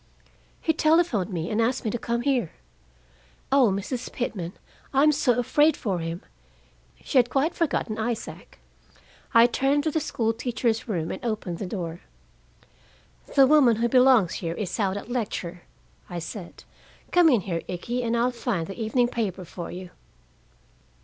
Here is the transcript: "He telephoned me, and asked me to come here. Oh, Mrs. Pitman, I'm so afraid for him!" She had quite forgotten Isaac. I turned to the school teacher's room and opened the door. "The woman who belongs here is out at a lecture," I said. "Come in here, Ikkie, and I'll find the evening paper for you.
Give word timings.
"He 0.59 0.73
telephoned 0.73 1.29
me, 1.31 1.51
and 1.51 1.61
asked 1.61 1.85
me 1.85 1.91
to 1.91 1.99
come 1.99 2.21
here. 2.21 2.53
Oh, 3.51 3.67
Mrs. 3.69 4.11
Pitman, 4.11 4.53
I'm 4.95 5.11
so 5.11 5.37
afraid 5.37 5.77
for 5.77 5.99
him!" 5.99 6.23
She 7.03 7.19
had 7.19 7.29
quite 7.29 7.53
forgotten 7.53 7.99
Isaac. 7.99 8.57
I 9.35 9.45
turned 9.45 9.83
to 9.83 9.91
the 9.91 9.99
school 9.99 10.33
teacher's 10.33 10.87
room 10.87 11.11
and 11.11 11.23
opened 11.23 11.59
the 11.59 11.67
door. 11.67 12.01
"The 13.35 13.45
woman 13.45 13.75
who 13.75 13.87
belongs 13.87 14.33
here 14.41 14.55
is 14.55 14.79
out 14.79 14.97
at 14.97 15.07
a 15.07 15.11
lecture," 15.13 15.61
I 16.09 16.17
said. 16.17 16.63
"Come 17.11 17.29
in 17.29 17.41
here, 17.41 17.61
Ikkie, 17.69 18.01
and 18.01 18.17
I'll 18.17 18.31
find 18.31 18.65
the 18.65 18.81
evening 18.81 19.07
paper 19.07 19.45
for 19.45 19.69
you. 19.69 19.91